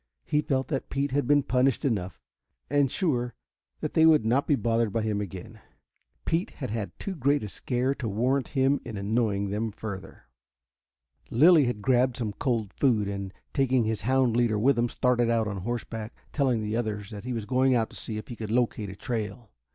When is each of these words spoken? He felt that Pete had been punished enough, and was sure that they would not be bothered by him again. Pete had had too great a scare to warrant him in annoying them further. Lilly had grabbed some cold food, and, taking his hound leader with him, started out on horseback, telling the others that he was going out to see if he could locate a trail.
He 0.25 0.41
felt 0.41 0.67
that 0.69 0.89
Pete 0.89 1.11
had 1.11 1.27
been 1.27 1.43
punished 1.43 1.85
enough, 1.85 2.19
and 2.71 2.85
was 2.85 2.91
sure 2.91 3.35
that 3.81 3.93
they 3.93 4.07
would 4.07 4.25
not 4.25 4.47
be 4.47 4.55
bothered 4.55 4.91
by 4.91 5.03
him 5.03 5.21
again. 5.21 5.61
Pete 6.25 6.49
had 6.49 6.71
had 6.71 6.97
too 6.97 7.13
great 7.13 7.43
a 7.43 7.47
scare 7.47 7.93
to 7.93 8.09
warrant 8.09 8.47
him 8.57 8.81
in 8.83 8.97
annoying 8.97 9.51
them 9.51 9.71
further. 9.71 10.23
Lilly 11.29 11.65
had 11.65 11.83
grabbed 11.83 12.17
some 12.17 12.33
cold 12.33 12.73
food, 12.73 13.07
and, 13.07 13.31
taking 13.53 13.83
his 13.83 14.01
hound 14.01 14.35
leader 14.35 14.57
with 14.57 14.75
him, 14.75 14.89
started 14.89 15.29
out 15.29 15.47
on 15.47 15.57
horseback, 15.57 16.15
telling 16.33 16.63
the 16.63 16.75
others 16.75 17.11
that 17.11 17.23
he 17.23 17.31
was 17.31 17.45
going 17.45 17.75
out 17.75 17.91
to 17.91 17.95
see 17.95 18.17
if 18.17 18.29
he 18.29 18.35
could 18.35 18.49
locate 18.49 18.89
a 18.89 18.95
trail. 18.95 19.51